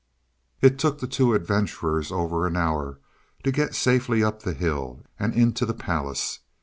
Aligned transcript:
It 0.61 0.79
took 0.79 0.97
the 0.97 1.05
two 1.05 1.35
adventurers 1.35 2.11
over 2.11 2.47
an 2.47 2.57
hour 2.57 2.97
to 3.43 3.51
get 3.51 3.75
safely 3.75 4.23
up 4.23 4.41
the 4.41 4.55
hill 4.55 5.05
and 5.19 5.31
into 5.35 5.63
the 5.63 5.75
palace. 5.75 6.39